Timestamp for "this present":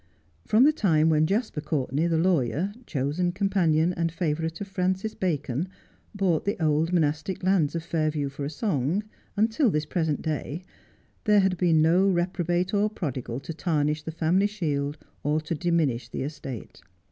9.69-10.23